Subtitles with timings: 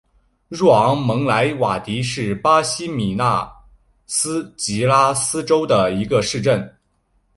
[0.47, 3.47] 若昂蒙莱瓦迪是巴西米纳
[4.07, 6.75] 斯吉拉斯州的一个市镇。